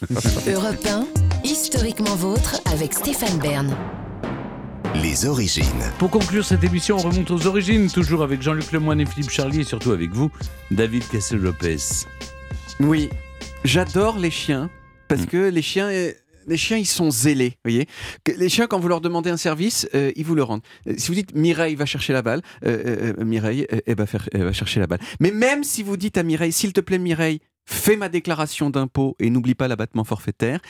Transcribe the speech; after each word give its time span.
Europe 0.48 0.86
1, 0.86 1.06
historiquement 1.44 2.14
vôtre 2.14 2.60
avec 2.72 2.92
Stéphane 2.94 3.38
Bern. 3.38 3.76
Les 5.02 5.26
origines. 5.26 5.64
Pour 5.98 6.10
conclure 6.10 6.44
cette 6.44 6.62
émission, 6.64 6.96
on 6.96 7.00
remonte 7.08 7.30
aux 7.30 7.46
origines, 7.46 7.90
toujours 7.90 8.22
avec 8.22 8.40
Jean-Luc 8.42 8.70
Lemoyne 8.72 9.00
et 9.00 9.06
Philippe 9.06 9.30
Charlier, 9.30 9.60
et 9.60 9.64
surtout 9.64 9.90
avec 9.92 10.10
vous, 10.12 10.30
David 10.70 11.06
Castel-Lopez. 11.08 11.76
Oui, 12.80 13.10
j'adore 13.64 14.18
les 14.18 14.30
chiens, 14.30 14.70
parce 15.08 15.22
Mm. 15.22 15.26
que 15.26 15.48
les 15.48 15.62
chiens... 15.62 15.90
Les 16.46 16.56
chiens, 16.56 16.78
ils 16.78 16.86
sont 16.86 17.10
zélés, 17.10 17.50
vous 17.62 17.70
voyez. 17.70 17.86
Que 18.24 18.32
Les 18.32 18.48
chiens, 18.48 18.66
quand 18.66 18.80
vous 18.80 18.88
leur 18.88 19.02
demandez 19.02 19.28
un 19.28 19.36
service, 19.36 19.86
euh, 19.94 20.12
ils 20.16 20.24
vous 20.24 20.34
le 20.34 20.42
rendent. 20.42 20.62
Euh, 20.86 20.94
Si 20.96 21.08
vous 21.08 21.14
dites 21.14 21.34
Mireille 21.34 21.74
va 21.74 21.84
chercher 21.84 22.14
la 22.14 22.22
balle, 22.22 22.40
euh, 22.64 23.12
euh, 23.18 23.24
Mireille, 23.24 23.66
euh, 23.70 23.80
elle, 23.86 23.96
va 23.96 24.06
faire, 24.06 24.26
elle 24.32 24.44
va 24.44 24.54
chercher 24.54 24.80
la 24.80 24.86
balle. 24.86 25.00
Mais 25.20 25.30
même 25.30 25.62
si 25.62 25.82
vous 25.82 25.98
dites 25.98 26.16
à 26.16 26.22
Mireille, 26.22 26.52
s'il 26.52 26.72
te 26.72 26.80
plaît 26.80 26.96
Mireille, 26.98 27.40
fais 27.68 27.96
ma 27.96 28.08
déclaration 28.08 28.70
d'impôt 28.70 29.16
et 29.18 29.30
n'oublie 29.30 29.54
pas 29.54 29.68
l'abattement 29.68 30.04
forfaitaire, 30.04 30.60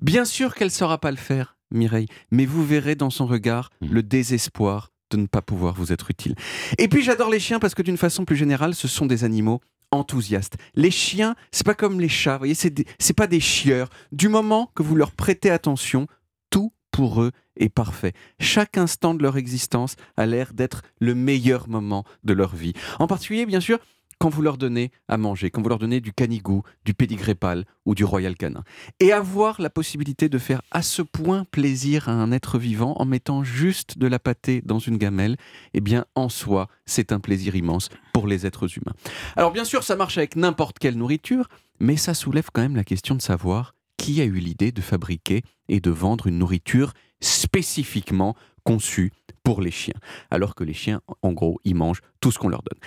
bien 0.00 0.24
sûr 0.24 0.54
qu'elle 0.54 0.68
ne 0.68 0.72
saura 0.72 0.98
pas 0.98 1.10
le 1.10 1.16
faire, 1.16 1.56
Mireille, 1.70 2.08
mais 2.30 2.46
vous 2.46 2.64
verrez 2.64 2.94
dans 2.94 3.10
son 3.10 3.26
regard 3.26 3.70
Mhm. 3.80 3.92
le 3.92 4.02
désespoir 4.02 4.90
de 5.10 5.16
ne 5.16 5.26
pas 5.26 5.42
pouvoir 5.42 5.74
vous 5.74 5.92
être 5.92 6.10
utile. 6.10 6.34
Et 6.78 6.88
puis 6.88 7.02
j'adore 7.02 7.30
les 7.30 7.40
chiens 7.40 7.58
parce 7.58 7.74
que 7.74 7.82
d'une 7.82 7.96
façon 7.96 8.24
plus 8.24 8.36
générale, 8.36 8.74
ce 8.74 8.88
sont 8.88 9.06
des 9.06 9.24
animaux 9.24 9.60
enthousiastes. 9.90 10.56
Les 10.74 10.90
chiens, 10.90 11.34
c'est 11.50 11.64
pas 11.64 11.74
comme 11.74 11.98
les 12.00 12.08
chats, 12.10 12.34
vous 12.34 12.38
voyez, 12.40 12.54
c'est 12.54 12.70
des- 12.70 12.84
c'est 12.98 13.14
pas 13.16 13.26
des 13.26 13.40
chieurs. 13.40 13.88
Du 14.12 14.28
moment 14.28 14.70
que 14.74 14.82
vous 14.82 14.94
leur 14.96 15.12
prêtez 15.12 15.50
attention, 15.50 16.06
tout 16.50 16.72
pour 16.90 17.22
eux 17.22 17.32
est 17.56 17.70
parfait. 17.70 18.12
Chaque 18.38 18.76
instant 18.76 19.14
de 19.14 19.22
leur 19.22 19.36
existence 19.38 19.96
a 20.18 20.26
l'air 20.26 20.52
d'être 20.52 20.82
le 21.00 21.14
meilleur 21.14 21.68
moment 21.68 22.04
de 22.24 22.32
leur 22.34 22.54
vie. 22.54 22.74
En 22.98 23.06
particulier, 23.06 23.46
bien 23.46 23.60
sûr, 23.60 23.78
quand 24.18 24.28
vous 24.28 24.42
leur 24.42 24.58
donnez 24.58 24.90
à 25.08 25.16
manger, 25.16 25.50
quand 25.50 25.62
vous 25.62 25.68
leur 25.68 25.78
donnez 25.78 26.00
du 26.00 26.12
canigou, 26.12 26.62
du 26.84 26.94
pédigré 26.94 27.34
pâle 27.34 27.64
ou 27.86 27.94
du 27.94 28.04
royal 28.04 28.36
canin. 28.36 28.64
Et 29.00 29.12
avoir 29.12 29.60
la 29.60 29.70
possibilité 29.70 30.28
de 30.28 30.38
faire 30.38 30.62
à 30.70 30.82
ce 30.82 31.02
point 31.02 31.44
plaisir 31.50 32.08
à 32.08 32.12
un 32.12 32.32
être 32.32 32.58
vivant 32.58 32.94
en 32.98 33.04
mettant 33.04 33.44
juste 33.44 33.98
de 33.98 34.06
la 34.06 34.18
pâtée 34.18 34.62
dans 34.64 34.78
une 34.78 34.96
gamelle, 34.96 35.36
eh 35.74 35.80
bien, 35.80 36.04
en 36.14 36.28
soi, 36.28 36.68
c'est 36.86 37.12
un 37.12 37.20
plaisir 37.20 37.54
immense 37.54 37.88
pour 38.12 38.26
les 38.26 38.46
êtres 38.46 38.76
humains. 38.76 38.94
Alors, 39.36 39.52
bien 39.52 39.64
sûr, 39.64 39.84
ça 39.84 39.96
marche 39.96 40.18
avec 40.18 40.36
n'importe 40.36 40.78
quelle 40.78 40.96
nourriture, 40.96 41.48
mais 41.80 41.96
ça 41.96 42.14
soulève 42.14 42.48
quand 42.52 42.62
même 42.62 42.76
la 42.76 42.84
question 42.84 43.14
de 43.14 43.22
savoir 43.22 43.74
qui 43.96 44.20
a 44.20 44.24
eu 44.24 44.38
l'idée 44.38 44.72
de 44.72 44.80
fabriquer 44.80 45.42
et 45.68 45.80
de 45.80 45.90
vendre 45.90 46.26
une 46.26 46.38
nourriture 46.38 46.92
spécifiquement 47.20 48.34
conçue 48.64 49.12
pour 49.42 49.60
les 49.60 49.70
chiens, 49.70 49.94
alors 50.30 50.54
que 50.54 50.62
les 50.62 50.74
chiens, 50.74 51.00
en 51.22 51.32
gros, 51.32 51.58
ils 51.64 51.74
mangent 51.74 52.02
tout 52.20 52.30
ce 52.30 52.38
qu'on 52.38 52.48
leur 52.48 52.62
donne. 52.62 52.78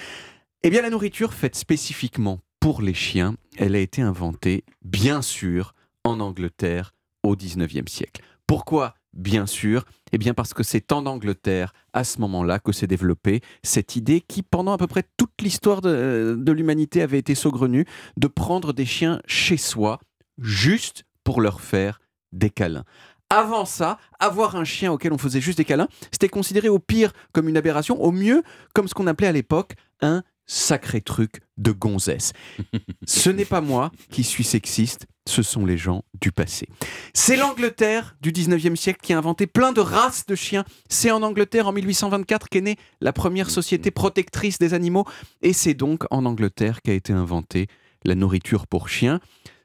Eh 0.63 0.69
bien, 0.69 0.83
la 0.83 0.91
nourriture 0.91 1.33
faite 1.33 1.55
spécifiquement 1.55 2.39
pour 2.59 2.83
les 2.83 2.93
chiens, 2.93 3.33
elle 3.57 3.75
a 3.75 3.79
été 3.79 4.03
inventée, 4.03 4.63
bien 4.83 5.23
sûr, 5.23 5.73
en 6.03 6.19
Angleterre 6.19 6.93
au 7.23 7.35
19e 7.35 7.89
siècle. 7.89 8.21
Pourquoi 8.45 8.93
Bien 9.11 9.47
sûr, 9.47 9.85
eh 10.11 10.19
bien 10.19 10.35
parce 10.35 10.53
que 10.53 10.61
c'est 10.61 10.91
en 10.91 11.07
Angleterre, 11.07 11.73
à 11.93 12.03
ce 12.03 12.21
moment-là, 12.21 12.59
que 12.59 12.71
s'est 12.71 12.85
développée 12.85 13.41
cette 13.63 13.95
idée 13.95 14.21
qui, 14.21 14.43
pendant 14.43 14.71
à 14.71 14.77
peu 14.77 14.85
près 14.85 15.03
toute 15.17 15.41
l'histoire 15.41 15.81
de, 15.81 16.37
de 16.37 16.51
l'humanité, 16.51 17.01
avait 17.01 17.17
été 17.17 17.33
saugrenue, 17.33 17.85
de 18.17 18.27
prendre 18.27 18.71
des 18.71 18.85
chiens 18.85 19.19
chez 19.25 19.57
soi, 19.57 19.99
juste 20.37 21.05
pour 21.23 21.41
leur 21.41 21.59
faire 21.59 21.99
des 22.33 22.51
câlins. 22.51 22.85
Avant 23.31 23.65
ça, 23.65 23.97
avoir 24.19 24.57
un 24.57 24.65
chien 24.65 24.91
auquel 24.91 25.11
on 25.11 25.17
faisait 25.17 25.41
juste 25.41 25.57
des 25.57 25.65
câlins, 25.65 25.87
c'était 26.11 26.29
considéré 26.29 26.69
au 26.69 26.79
pire 26.79 27.13
comme 27.31 27.49
une 27.49 27.57
aberration, 27.57 27.99
au 28.01 28.11
mieux 28.11 28.43
comme 28.75 28.87
ce 28.87 28.93
qu'on 28.93 29.07
appelait 29.07 29.27
à 29.27 29.31
l'époque 29.31 29.73
un 30.01 30.23
sacré 30.51 30.99
truc 30.99 31.39
de 31.57 31.71
gonzesse. 31.71 32.33
Ce 33.05 33.29
n'est 33.29 33.45
pas 33.45 33.61
moi 33.61 33.91
qui 34.09 34.23
suis 34.23 34.43
sexiste, 34.43 35.05
ce 35.25 35.43
sont 35.43 35.65
les 35.65 35.77
gens 35.77 36.03
du 36.19 36.33
passé. 36.33 36.67
C'est 37.13 37.37
l'Angleterre 37.37 38.17
du 38.21 38.33
19e 38.33 38.75
siècle 38.75 38.99
qui 39.01 39.13
a 39.13 39.17
inventé 39.17 39.47
plein 39.47 39.71
de 39.71 39.79
races 39.79 40.25
de 40.25 40.35
chiens. 40.35 40.65
C'est 40.89 41.09
en 41.09 41.23
Angleterre 41.23 41.67
en 41.67 41.71
1824 41.71 42.49
qu'est 42.49 42.61
née 42.61 42.75
la 42.99 43.13
première 43.13 43.49
société 43.49 43.91
protectrice 43.91 44.59
des 44.59 44.73
animaux 44.73 45.05
et 45.41 45.53
c'est 45.53 45.73
donc 45.73 46.03
en 46.11 46.25
Angleterre 46.25 46.81
qu'a 46.81 46.93
été 46.93 47.13
inventée 47.13 47.67
la 48.03 48.15
nourriture 48.15 48.67
pour 48.67 48.89
chiens. 48.89 49.21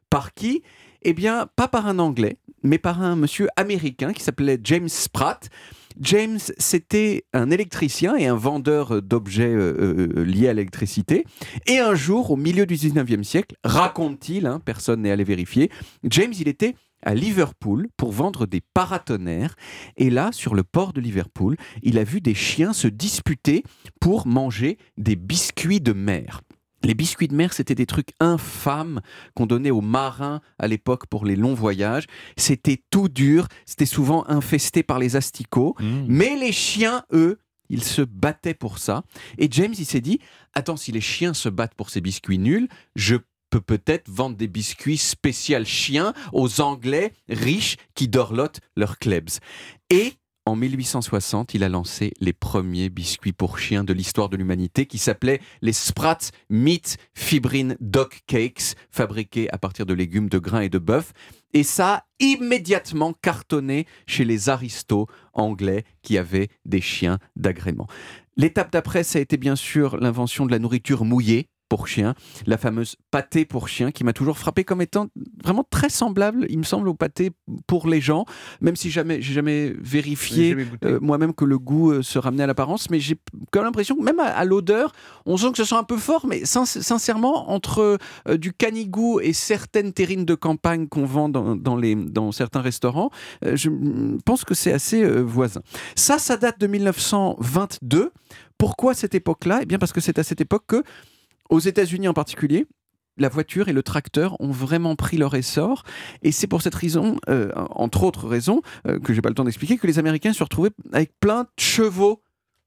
Par 0.08 0.34
qui? 0.34 0.62
Eh 1.02 1.14
bien, 1.14 1.48
pas 1.56 1.66
par 1.66 1.86
un 1.88 1.98
Anglais, 1.98 2.38
mais 2.62 2.78
par 2.78 3.02
un 3.02 3.16
monsieur 3.16 3.48
américain 3.56 4.12
qui 4.12 4.22
s'appelait 4.22 4.60
James 4.62 4.88
Spratt. 4.88 5.50
James, 6.00 6.38
c'était 6.58 7.24
un 7.32 7.50
électricien 7.50 8.16
et 8.16 8.26
un 8.26 8.34
vendeur 8.34 9.00
d'objets 9.02 9.54
euh, 9.54 10.08
euh, 10.16 10.24
liés 10.24 10.48
à 10.48 10.54
l'électricité. 10.54 11.24
Et 11.66 11.78
un 11.78 11.94
jour, 11.94 12.30
au 12.30 12.36
milieu 12.36 12.66
du 12.66 12.74
19e 12.74 13.22
siècle, 13.22 13.56
raconte-t-il, 13.64 14.46
hein, 14.46 14.60
personne 14.64 15.02
n'est 15.02 15.10
allé 15.10 15.24
vérifier, 15.24 15.70
James, 16.04 16.32
il 16.38 16.48
était 16.48 16.74
à 17.02 17.14
Liverpool 17.14 17.88
pour 17.96 18.12
vendre 18.12 18.46
des 18.46 18.60
paratonnerres. 18.74 19.54
Et 19.96 20.10
là, 20.10 20.30
sur 20.32 20.54
le 20.54 20.64
port 20.64 20.92
de 20.92 21.00
Liverpool, 21.00 21.56
il 21.82 21.98
a 21.98 22.04
vu 22.04 22.20
des 22.20 22.34
chiens 22.34 22.72
se 22.72 22.88
disputer 22.88 23.62
pour 24.00 24.26
manger 24.26 24.78
des 24.98 25.16
biscuits 25.16 25.80
de 25.80 25.92
mer. 25.92 26.42
Les 26.82 26.94
biscuits 26.94 27.28
de 27.28 27.34
mer, 27.34 27.52
c'était 27.52 27.74
des 27.74 27.86
trucs 27.86 28.10
infâmes 28.20 29.00
qu'on 29.34 29.46
donnait 29.46 29.70
aux 29.70 29.80
marins 29.80 30.40
à 30.58 30.68
l'époque 30.68 31.06
pour 31.06 31.24
les 31.24 31.36
longs 31.36 31.54
voyages. 31.54 32.06
C'était 32.36 32.82
tout 32.90 33.08
dur, 33.08 33.48
c'était 33.64 33.86
souvent 33.86 34.28
infesté 34.28 34.82
par 34.82 34.98
les 34.98 35.16
asticots. 35.16 35.74
Mais 36.08 36.36
les 36.36 36.52
chiens, 36.52 37.02
eux, 37.12 37.38
ils 37.68 37.82
se 37.82 38.02
battaient 38.02 38.54
pour 38.54 38.78
ça. 38.78 39.02
Et 39.38 39.48
James, 39.50 39.74
il 39.76 39.86
s'est 39.86 40.00
dit, 40.00 40.20
attends, 40.54 40.76
si 40.76 40.92
les 40.92 41.00
chiens 41.00 41.34
se 41.34 41.48
battent 41.48 41.74
pour 41.74 41.90
ces 41.90 42.00
biscuits 42.00 42.38
nuls, 42.38 42.68
je 42.94 43.16
peux 43.50 43.60
peut-être 43.60 44.08
vendre 44.08 44.36
des 44.36 44.48
biscuits 44.48 44.98
spécial 44.98 45.66
chiens 45.66 46.12
aux 46.32 46.60
Anglais 46.60 47.12
riches 47.28 47.76
qui 47.94 48.08
dorlotent 48.08 48.60
leurs 48.76 48.98
klebs. 48.98 49.40
Et 49.90 50.14
en 50.46 50.54
1860, 50.54 51.54
il 51.54 51.64
a 51.64 51.68
lancé 51.68 52.12
les 52.20 52.32
premiers 52.32 52.88
biscuits 52.88 53.32
pour 53.32 53.58
chiens 53.58 53.82
de 53.82 53.92
l'histoire 53.92 54.28
de 54.28 54.36
l'humanité 54.36 54.86
qui 54.86 54.96
s'appelaient 54.96 55.40
les 55.60 55.72
Sprat 55.72 56.18
Meat 56.48 56.98
Fibrine 57.14 57.76
Dog 57.80 58.10
Cakes, 58.28 58.76
fabriqués 58.90 59.50
à 59.50 59.58
partir 59.58 59.86
de 59.86 59.92
légumes, 59.92 60.28
de 60.28 60.38
grains 60.38 60.60
et 60.60 60.68
de 60.68 60.78
bœuf. 60.78 61.12
Et 61.52 61.64
ça 61.64 61.94
a 61.94 62.04
immédiatement 62.20 63.12
cartonné 63.12 63.86
chez 64.06 64.24
les 64.24 64.48
aristos 64.48 65.06
anglais 65.32 65.84
qui 66.02 66.16
avaient 66.16 66.48
des 66.64 66.80
chiens 66.80 67.18
d'agrément. 67.34 67.88
L'étape 68.36 68.70
d'après, 68.70 69.02
ça 69.02 69.18
a 69.18 69.22
été 69.22 69.38
bien 69.38 69.56
sûr 69.56 69.96
l'invention 69.96 70.46
de 70.46 70.52
la 70.52 70.60
nourriture 70.60 71.04
mouillée 71.04 71.48
pour 71.68 71.88
chiens, 71.88 72.14
la 72.46 72.58
fameuse 72.58 72.96
pâté 73.10 73.44
pour 73.44 73.68
chiens 73.68 73.90
qui 73.90 74.04
m'a 74.04 74.12
toujours 74.12 74.38
frappé 74.38 74.64
comme 74.64 74.80
étant 74.80 75.08
vraiment 75.42 75.64
très 75.68 75.88
semblable, 75.88 76.46
il 76.48 76.58
me 76.58 76.62
semble, 76.64 76.88
au 76.88 76.94
pâté 76.94 77.30
pour 77.66 77.88
les 77.88 78.00
gens, 78.00 78.24
même 78.60 78.76
si 78.76 78.90
jamais 78.90 79.20
j'ai 79.20 79.34
jamais 79.34 79.74
vérifié 79.80 80.56
euh, 80.84 80.98
moi-même 81.00 81.34
que 81.34 81.44
le 81.44 81.58
goût 81.58 81.90
euh, 81.92 82.02
se 82.02 82.18
ramenait 82.18 82.44
à 82.44 82.46
l'apparence, 82.46 82.90
mais 82.90 83.00
j'ai 83.00 83.16
quand 83.52 83.60
même 83.60 83.66
l'impression 83.66 83.96
que 83.96 84.02
même 84.02 84.20
à, 84.20 84.26
à 84.26 84.44
l'odeur, 84.44 84.92
on 85.24 85.36
sent 85.36 85.50
que 85.52 85.56
ce 85.58 85.64
sent 85.64 85.74
un 85.74 85.82
peu 85.84 85.96
fort, 85.96 86.26
mais 86.26 86.44
sin- 86.44 86.64
sincèrement, 86.66 87.50
entre 87.50 87.98
euh, 88.28 88.36
du 88.36 88.52
canigou 88.52 89.20
et 89.20 89.32
certaines 89.32 89.92
terrines 89.92 90.24
de 90.24 90.34
campagne 90.34 90.86
qu'on 90.88 91.04
vend 91.04 91.28
dans, 91.28 91.56
dans 91.56 91.76
les, 91.76 91.94
dans 91.94 92.30
certains 92.32 92.60
restaurants, 92.60 93.10
je 93.42 93.70
pense 94.24 94.44
que 94.44 94.54
c'est 94.54 94.72
assez 94.72 95.04
voisin. 95.22 95.62
Ça, 95.96 96.18
ça 96.18 96.36
date 96.36 96.60
de 96.60 96.66
1922. 96.66 98.12
Pourquoi 98.58 98.94
cette 98.94 99.14
époque-là? 99.14 99.60
Eh 99.62 99.66
bien 99.66 99.78
parce 99.78 99.92
que 99.92 100.00
c'est 100.00 100.18
à 100.18 100.22
cette 100.22 100.40
époque 100.40 100.64
que, 100.66 100.82
aux 101.50 101.60
États-Unis 101.60 102.08
en 102.08 102.14
particulier, 102.14 102.66
la 103.18 103.28
voiture 103.28 103.68
et 103.68 103.72
le 103.72 103.82
tracteur 103.82 104.38
ont 104.40 104.50
vraiment 104.50 104.94
pris 104.96 105.16
leur 105.16 105.34
essor. 105.34 105.84
Et 106.22 106.32
c'est 106.32 106.46
pour 106.46 106.62
cette 106.62 106.74
raison, 106.74 107.18
euh, 107.28 107.50
entre 107.70 108.02
autres 108.02 108.28
raisons, 108.28 108.60
euh, 108.86 108.98
que 108.98 109.14
j'ai 109.14 109.22
pas 109.22 109.30
le 109.30 109.34
temps 109.34 109.44
d'expliquer, 109.44 109.78
que 109.78 109.86
les 109.86 109.98
Américains 109.98 110.32
se 110.32 110.42
retrouvés 110.42 110.70
avec 110.92 111.12
plein 111.18 111.44
de 111.44 111.48
chevaux 111.58 112.22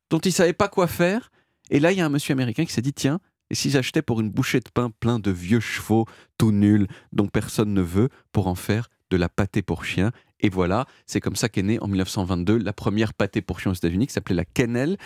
dont 0.09 0.19
ils 0.19 0.33
savaient 0.33 0.53
pas 0.53 0.67
quoi 0.67 0.87
faire. 0.87 1.31
Et 1.69 1.79
là, 1.79 1.91
il 1.91 1.99
y 1.99 2.01
a 2.01 2.05
un 2.05 2.09
monsieur 2.09 2.33
américain 2.33 2.65
qui 2.65 2.73
s'est 2.73 2.81
dit 2.81 2.93
tiens, 2.93 3.19
et 3.51 3.55
si 3.55 3.69
j'achetais 3.69 4.01
pour 4.01 4.21
une 4.21 4.29
bouchée 4.29 4.59
de 4.59 4.69
pain 4.73 4.91
plein 4.99 5.19
de 5.19 5.31
vieux 5.31 5.59
chevaux 5.59 6.05
tout 6.37 6.51
nuls 6.51 6.87
dont 7.13 7.27
personne 7.27 7.73
ne 7.73 7.81
veut 7.81 8.09
pour 8.31 8.47
en 8.47 8.55
faire 8.55 8.89
de 9.11 9.17
la 9.17 9.29
pâtée 9.29 9.61
pour 9.61 9.85
chien 9.85 10.11
et 10.39 10.49
voilà, 10.49 10.85
c'est 11.05 11.19
comme 11.19 11.35
ça 11.35 11.49
qu'est 11.49 11.63
née 11.63 11.79
en 11.81 11.87
1922 11.87 12.57
la 12.57 12.73
première 12.73 13.13
pâtée 13.13 13.41
pour 13.41 13.59
chien 13.59 13.71
aux 13.71 13.75
États-Unis 13.75 14.07
qui 14.07 14.13
s'appelait 14.13 14.35
la 14.35 14.45
Kennel 14.45 14.97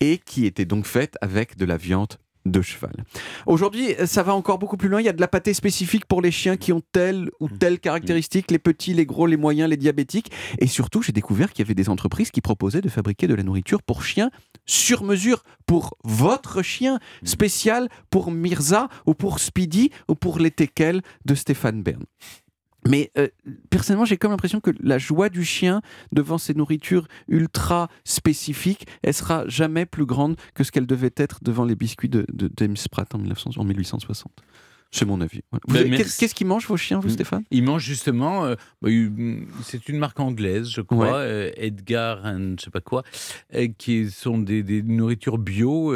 et 0.00 0.18
qui 0.18 0.44
était 0.44 0.66
donc 0.66 0.86
faite 0.86 1.16
avec 1.20 1.56
de 1.56 1.64
la 1.64 1.76
viande 1.76 2.14
de 2.44 2.60
cheval. 2.62 3.04
Aujourd'hui, 3.46 3.94
ça 4.06 4.22
va 4.22 4.34
encore 4.34 4.58
beaucoup 4.58 4.76
plus 4.76 4.88
loin. 4.88 5.00
Il 5.00 5.04
y 5.04 5.08
a 5.08 5.12
de 5.12 5.20
la 5.20 5.28
pâtée 5.28 5.54
spécifique 5.54 6.06
pour 6.06 6.20
les 6.20 6.30
chiens 6.30 6.56
qui 6.56 6.72
ont 6.72 6.82
telle 6.92 7.30
ou 7.40 7.48
telle 7.48 7.80
caractéristique, 7.80 8.50
les 8.50 8.58
petits, 8.58 8.94
les 8.94 9.06
gros, 9.06 9.26
les 9.26 9.36
moyens, 9.36 9.68
les 9.68 9.76
diabétiques. 9.76 10.30
Et 10.58 10.66
surtout, 10.66 11.02
j'ai 11.02 11.12
découvert 11.12 11.52
qu'il 11.52 11.64
y 11.64 11.66
avait 11.66 11.74
des 11.74 11.88
entreprises 11.88 12.30
qui 12.30 12.40
proposaient 12.40 12.80
de 12.80 12.88
fabriquer 12.88 13.26
de 13.26 13.34
la 13.34 13.42
nourriture 13.42 13.82
pour 13.82 14.02
chiens 14.02 14.30
sur 14.66 15.04
mesure, 15.04 15.42
pour 15.66 15.96
votre 16.04 16.62
chien, 16.62 16.98
spécial 17.22 17.88
pour 18.10 18.30
Mirza 18.30 18.88
ou 19.06 19.14
pour 19.14 19.38
Speedy 19.38 19.90
ou 20.08 20.14
pour 20.14 20.38
les 20.38 20.50
teckels 20.50 21.02
de 21.24 21.34
Stéphane 21.34 21.82
Bern. 21.82 22.04
Mais 22.88 23.10
euh, 23.18 23.28
personnellement, 23.70 24.04
j'ai 24.04 24.16
comme 24.18 24.30
l'impression 24.30 24.60
que 24.60 24.70
la 24.80 24.98
joie 24.98 25.28
du 25.30 25.44
chien 25.44 25.80
devant 26.12 26.38
ces 26.38 26.54
nourritures 26.54 27.08
ultra 27.28 27.88
spécifiques, 28.04 28.86
elle 29.02 29.14
sera 29.14 29.44
jamais 29.48 29.86
plus 29.86 30.06
grande 30.06 30.36
que 30.54 30.64
ce 30.64 30.70
qu'elle 30.72 30.86
devait 30.86 31.12
être 31.16 31.42
devant 31.42 31.64
les 31.64 31.74
biscuits 31.76 32.08
de, 32.08 32.26
de 32.32 32.50
James 32.58 32.76
Pratt 32.90 33.14
en, 33.14 33.18
1900 33.18 33.52
en 33.56 33.64
1860. 33.64 34.32
C'est 34.90 35.06
mon 35.06 35.20
avis. 35.20 35.40
Voilà. 35.66 35.88
Ben. 35.88 35.96
Qu'est-ce 35.98 36.34
qu'ils 36.36 36.46
mangent 36.46 36.68
vos 36.68 36.76
chiens, 36.76 37.00
vous, 37.00 37.08
Mm. 37.08 37.12
Stéphane? 37.12 37.44
Ils 37.50 37.64
mangent 37.64 37.84
justement, 37.84 38.44
euh, 38.44 38.54
bah, 38.80 38.90
ils- 38.90 39.44
c'est 39.64 39.88
une 39.88 39.98
marque 39.98 40.20
anglaise, 40.20 40.68
je 40.68 40.82
crois, 40.82 41.06
Ouais. 41.06 41.12
euh, 41.14 41.50
Edgar, 41.56 42.24
and 42.24 42.54
je 42.60 42.64
sais 42.66 42.70
pas 42.70 42.80
quoi, 42.80 43.02
qui 43.78 44.08
sont 44.10 44.38
des, 44.38 44.62
des 44.62 44.82
nourritures 44.82 45.38
bio 45.38 45.92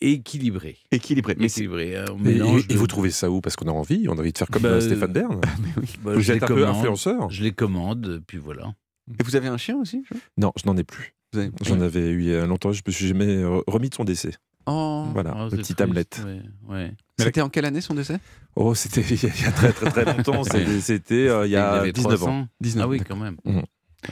Équilibré. 0.00 0.78
Mais 0.92 1.48
c'est- 1.48 1.60
Équilibrées, 1.62 1.96
hein, 1.96 2.04
Et, 2.26 2.74
vous 2.76 2.86
trouvez 2.86 3.10
ça 3.10 3.30
où? 3.30 3.40
Parce 3.40 3.56
qu'on 3.56 3.68
a 3.68 3.72
envie, 3.72 4.06
on 4.08 4.12
a 4.12 4.20
envie 4.20 4.32
de 4.32 4.38
faire 4.38 4.48
comme 4.48 4.62
Bah, 4.62 4.68
euh, 4.68 4.80
Stéphane 4.80 5.12
Bern. 5.12 5.40
bah, 6.02 6.14
Vous 6.14 6.20
je 6.20 6.32
êtes 6.32 6.38
les 6.38 6.44
un 6.44 6.46
peu 6.46 6.54
commande, 6.54 6.76
influenceur 6.76 7.30
Je 7.30 7.42
les 7.42 7.52
commande, 7.52 8.22
puis 8.26 8.38
voilà. 8.38 8.74
Et 9.18 9.22
vous 9.24 9.36
avez 9.36 9.48
un 9.48 9.56
chien 9.56 9.76
aussi 9.76 10.04
Non, 10.36 10.52
je 10.60 10.66
n'en 10.66 10.76
ai 10.76 10.84
plus. 10.84 11.14
Avez- 11.34 11.50
J'en 11.64 11.80
avais 11.80 12.08
eu 12.10 12.20
il 12.22 12.28
y 12.28 12.34
a 12.34 12.46
longtemps, 12.46 12.72
je 12.72 12.82
me 12.86 12.92
suis 12.92 13.06
jamais 13.08 13.42
remis 13.66 13.88
de 13.90 13.94
son 13.94 14.04
décès. 14.04 14.32
Oh. 14.66 15.06
Voilà, 15.14 15.34
Oh, 15.36 15.48
petit 15.48 15.74
triste, 15.74 15.80
Hamlet. 15.80 16.06
ouais, 16.26 16.42
ouais. 16.68 16.92
C'était 17.18 17.40
en 17.40 17.48
quelle 17.48 17.64
année 17.64 17.80
son 17.80 17.94
décès? 17.94 18.18
Oh, 18.54 18.74
c'était 18.74 19.00
il 19.00 19.22
y 19.22 19.46
a- 19.46 19.50
très 19.52 19.72
très 19.72 19.90
très 19.90 20.04
longtemps. 20.04 20.42
C'était 20.80 21.28
euh, 21.28 21.46
il 21.46 21.50
y 21.52 21.56
a 21.56 21.70
avait 21.72 21.92
19 21.92 22.16
300. 22.18 22.32
ans. 22.40 22.48
19. 22.60 22.84
Ah 22.84 22.88
oui, 22.88 23.00
quand 23.06 23.16
même. 23.16 23.36
Mhm. 23.44 23.62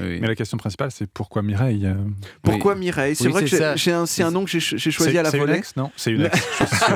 Oui. 0.01 0.19
Mais 0.21 0.27
la 0.29 0.35
question 0.35 0.57
principale, 0.59 0.91
c'est 0.91 1.07
pourquoi 1.11 1.43
Mireille 1.43 1.87
euh, 1.87 1.95
Pourquoi 2.43 2.75
Oui. 2.75 2.81
Mireille 2.81 3.17
C'est 3.17 3.27
Oui, 3.27 3.33
vrai 3.33 3.45
que 3.45 3.49
c'est 3.79 3.93
un- 3.93 4.07
c'est 4.07 4.23
un 4.23 4.31
nom 4.31 4.45
que 4.45 4.51
j'ai 4.51 4.61
ch- 4.61 4.81
j'ai 4.81 4.91
choisi 4.91 5.13
c'est- 5.13 5.19
à 5.19 5.23
la 5.23 5.31
c'est 5.31 5.37
une 5.39 5.45
volée. 5.45 5.59
ex 5.59 5.77
Non, 5.77 5.91
c'est 5.97 6.11
une 6.13 6.23
ex. 6.23 6.39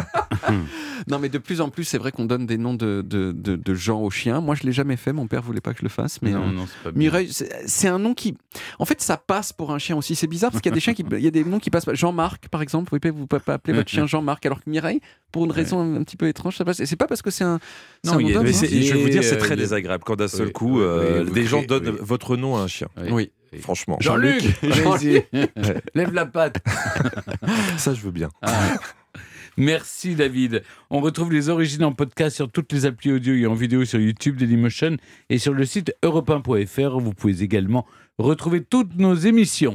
Non, 1.08 1.18
mais 1.18 1.30
de 1.30 1.38
plus 1.38 1.60
en 1.62 1.70
plus, 1.70 1.84
c'est 1.84 1.96
vrai 1.96 2.12
qu'on 2.12 2.26
donne 2.26 2.44
des 2.44 2.58
noms 2.58 2.74
de, 2.74 3.02
de, 3.06 3.32
de- 3.32 3.56
de 3.56 3.74
gens 3.74 4.00
aux 4.02 4.10
chiens. 4.10 4.40
Moi, 4.42 4.54
je 4.54 4.64
l'ai 4.64 4.72
jamais 4.72 4.96
fait. 4.96 5.12
Mon 5.14 5.26
père 5.26 5.40
voulait 5.42 5.62
pas 5.62 5.72
que 5.72 5.78
je 5.78 5.82
le 5.84 5.88
fasse. 5.88 6.20
Mais 6.20 6.30
non, 6.30 6.42
euh, 6.46 6.52
non, 6.52 6.66
c'est 6.66 6.82
pas 6.84 6.90
bien. 6.90 6.98
Mireille, 6.98 7.28
c'est 7.32 7.48
c'est 7.66 7.88
un 7.88 7.98
nom 7.98 8.12
qui. 8.12 8.36
En 8.78 8.84
fait, 8.84 9.00
ça 9.00 9.16
passe 9.16 9.52
pour 9.54 9.72
un 9.72 9.78
chien 9.78 9.96
aussi. 9.96 10.14
C'est 10.14 10.26
bizarre 10.26 10.50
parce 10.50 10.60
qu'il 10.60 10.70
y 10.70 10.74
a 10.74 10.74
des 10.74 10.80
chiens 10.80 10.92
qui. 10.92 11.04
Il 11.12 11.20
y 11.20 11.26
a 11.26 11.30
des 11.30 11.42
noms 11.44 11.58
qui 11.58 11.70
passent 11.70 11.86
pas. 11.86 11.94
Jean-Marc, 11.94 12.48
par 12.48 12.60
exemple. 12.60 12.90
Vous 12.92 12.98
pouvez, 13.00 13.10
vous 13.12 13.26
pouvez 13.26 13.40
pas 13.40 13.54
appeler 13.54 13.72
votre 13.76 13.88
chien 13.90 14.06
Jean-Marc. 14.06 14.44
Alors 14.44 14.62
que 14.62 14.68
Mireille, 14.68 15.00
pour 15.32 15.46
une 15.46 15.52
raison 15.52 15.80
un 15.96 16.02
petit 16.04 16.18
peu 16.18 16.28
étrange, 16.28 16.56
ça 16.58 16.64
passe. 16.66 16.80
Et 16.80 16.86
c'est 16.86 16.96
pas 16.96 17.06
parce 17.06 17.22
que 17.22 17.30
c'est 17.30 17.44
un. 17.44 17.60
c'est 18.04 18.10
Non, 18.10 18.18
un 18.18 18.22
nom 18.22 18.28
des- 18.28 18.38
Mais 18.48 18.52
c'est- 18.52 18.66
hein. 18.66 18.80
je 18.82 18.92
vais 18.94 19.02
vous 19.02 19.08
dire, 19.08 19.24
c'est 19.24 19.38
très 19.38 19.56
désagréable 19.56 20.04
quand 20.04 20.16
d'un 20.16 20.28
seul 20.28 20.48
Oui, 20.48 20.52
coup, 20.52 20.76
oui, 20.78 20.84
euh, 20.84 21.24
des 21.24 21.44
gens 21.46 21.62
donnent 21.62 21.88
oui. 21.88 21.96
votre 22.00 22.36
nom 22.36 22.56
à 22.56 22.60
un 22.60 22.66
chien. 22.68 22.88
Oui. 23.10 23.30
Franchement, 23.60 23.96
Jean-Luc, 24.00 24.44
lève 25.94 26.12
la 26.12 26.26
patte. 26.26 26.58
ça 27.78 27.94
je 27.94 28.00
veux 28.00 28.12
bien. 28.12 28.28
Ah. 28.42 28.76
Merci 29.56 30.14
David. 30.14 30.62
On 30.88 31.00
retrouve 31.00 31.32
les 31.32 31.48
origines 31.48 31.84
en 31.84 31.92
podcast 31.92 32.36
sur 32.36 32.50
toutes 32.50 32.72
les 32.72 32.86
applis 32.86 33.12
audio 33.12 33.34
et 33.34 33.46
en 33.46 33.54
vidéo 33.54 33.84
sur 33.84 33.98
YouTube 33.98 34.36
Dailymotion 34.36 34.96
et 35.28 35.38
sur 35.38 35.52
le 35.52 35.64
site 35.64 35.92
europe1.fr. 36.04 37.00
Vous 37.00 37.12
pouvez 37.12 37.42
également 37.42 37.86
retrouver 38.18 38.62
toutes 38.62 38.96
nos 38.96 39.14
émissions. 39.14 39.68